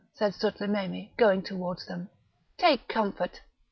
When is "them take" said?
1.85-2.87